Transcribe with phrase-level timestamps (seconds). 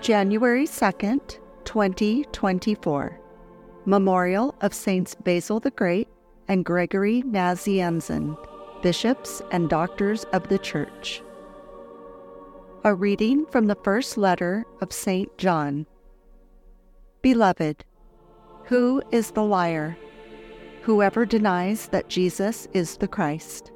[0.00, 3.20] January 2nd, 2024.
[3.84, 6.08] Memorial of Saints Basil the Great
[6.48, 8.34] and Gregory Nazianzen,
[8.82, 11.22] bishops and doctors of the Church.
[12.84, 15.36] A reading from the first letter of St.
[15.36, 15.84] John.
[17.20, 17.84] Beloved,
[18.64, 19.98] who is the liar?
[20.80, 23.70] Whoever denies that Jesus is the Christ.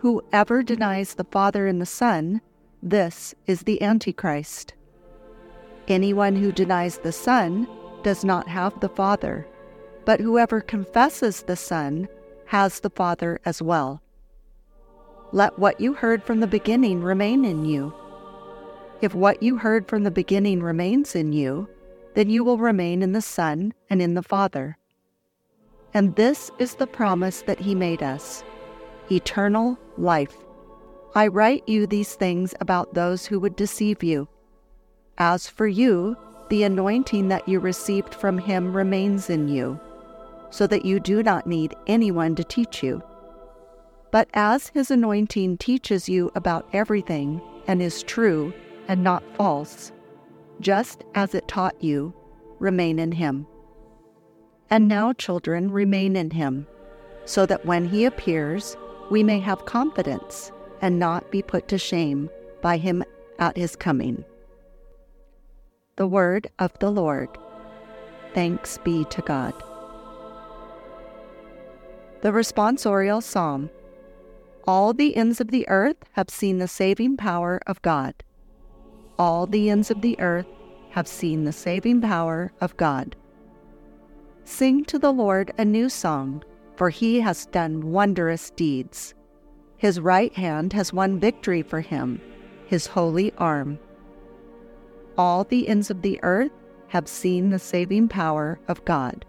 [0.00, 2.42] Whoever denies the Father and the Son,
[2.82, 4.74] this is the Antichrist.
[5.88, 7.66] Anyone who denies the Son
[8.02, 9.46] does not have the Father,
[10.04, 12.08] but whoever confesses the Son
[12.46, 14.02] has the Father as well.
[15.32, 17.94] Let what you heard from the beginning remain in you.
[19.00, 21.68] If what you heard from the beginning remains in you,
[22.14, 24.76] then you will remain in the Son and in the Father.
[25.94, 28.44] And this is the promise that He made us
[29.10, 30.36] eternal life.
[31.14, 34.28] I write you these things about those who would deceive you.
[35.18, 36.16] As for you,
[36.48, 39.78] the anointing that you received from him remains in you,
[40.50, 43.02] so that you do not need anyone to teach you.
[44.10, 48.52] But as his anointing teaches you about everything and is true
[48.88, 49.92] and not false,
[50.60, 52.12] just as it taught you,
[52.58, 53.46] remain in him.
[54.70, 56.66] And now, children, remain in him,
[57.24, 58.76] so that when he appears,
[59.10, 62.28] we may have confidence and not be put to shame
[62.60, 63.04] by him
[63.38, 64.24] at his coming.
[66.02, 67.28] The word of the Lord.
[68.34, 69.54] Thanks be to God.
[72.22, 73.70] The responsorial psalm.
[74.66, 78.14] All the ends of the earth have seen the saving power of God.
[79.16, 80.48] All the ends of the earth
[80.90, 83.14] have seen the saving power of God.
[84.44, 86.42] Sing to the Lord a new song,
[86.74, 89.14] for he has done wondrous deeds.
[89.76, 92.20] His right hand has won victory for him,
[92.66, 93.78] his holy arm
[95.16, 96.52] all the ends of the earth
[96.88, 99.24] have seen the saving power of God.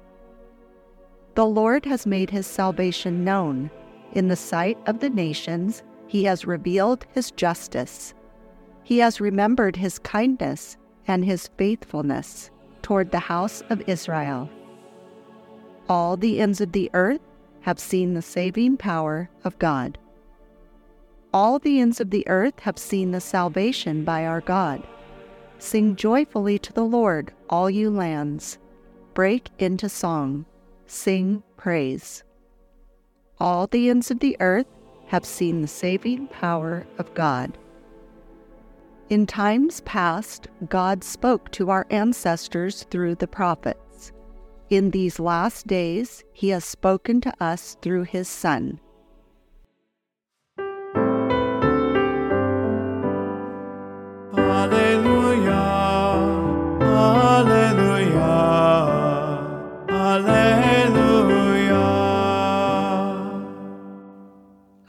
[1.35, 3.71] The Lord has made his salvation known.
[4.11, 8.13] In the sight of the nations, he has revealed his justice.
[8.83, 10.77] He has remembered his kindness
[11.07, 12.51] and his faithfulness
[12.81, 14.49] toward the house of Israel.
[15.89, 17.21] All the ends of the earth
[17.61, 19.97] have seen the saving power of God.
[21.33, 24.85] All the ends of the earth have seen the salvation by our God.
[25.63, 28.57] Sing joyfully to the Lord, all you lands.
[29.13, 30.45] Break into song.
[30.87, 32.25] Sing praise.
[33.39, 34.67] All the ends of the earth
[35.07, 37.57] have seen the saving power of God.
[39.09, 44.11] In times past, God spoke to our ancestors through the prophets.
[44.69, 48.81] In these last days, He has spoken to us through His Son.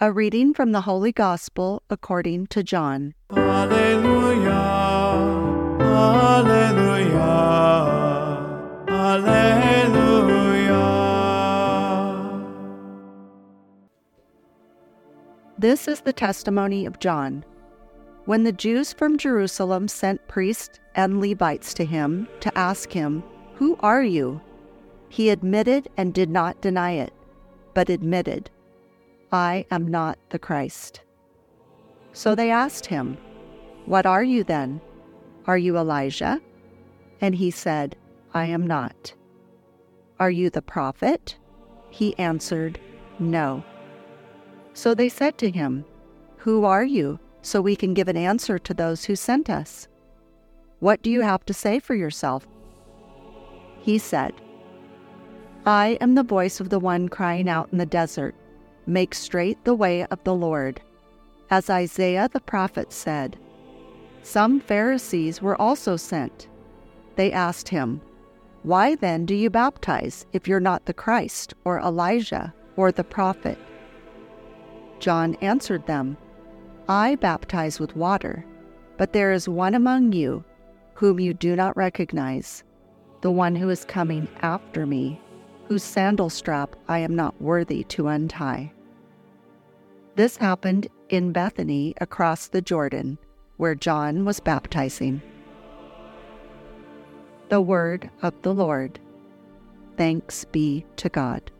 [0.04, 3.14] A reading from the Holy Gospel according to John.
[3.30, 4.50] Alleluia,
[5.80, 7.24] Alleluia,
[8.86, 9.64] Alleluia.
[15.58, 17.46] This is the testimony of John.
[18.26, 23.22] When the Jews from Jerusalem sent priests and Levites to him to ask him,
[23.56, 24.40] Who are you?
[25.10, 27.12] He admitted and did not deny it,
[27.74, 28.50] but admitted,
[29.30, 31.02] I am not the Christ.
[32.12, 33.18] So they asked him,
[33.84, 34.80] What are you then?
[35.46, 36.40] Are you Elijah?
[37.20, 37.94] And he said,
[38.32, 39.12] I am not.
[40.18, 41.36] Are you the prophet?
[41.90, 42.80] He answered,
[43.18, 43.62] No.
[44.72, 45.84] So they said to him,
[46.38, 49.86] Who are you, so we can give an answer to those who sent us?
[50.80, 52.46] What do you have to say for yourself?
[53.80, 54.32] He said,
[55.66, 58.34] I am the voice of the one crying out in the desert.
[58.86, 60.80] Make straight the way of the Lord.
[61.50, 63.38] As Isaiah the prophet said,
[64.22, 66.48] Some Pharisees were also sent.
[67.16, 68.00] They asked him,
[68.62, 73.58] Why then do you baptize if you're not the Christ, or Elijah, or the prophet?
[74.98, 76.16] John answered them,
[76.88, 78.44] I baptize with water,
[78.96, 80.44] but there is one among you
[80.94, 82.62] whom you do not recognize,
[83.22, 85.20] the one who is coming after me
[85.66, 88.72] whose sandal strap I am not worthy to untie.
[90.14, 93.18] This happened in Bethany across the Jordan,
[93.56, 95.22] where John was baptizing.
[97.48, 99.00] The Word of the Lord.
[99.96, 101.50] Thanks be to God.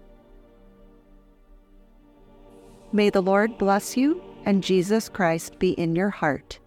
[2.92, 6.58] May the Lord bless you and Jesus Christ be in your heart,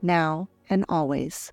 [0.00, 1.52] now and always.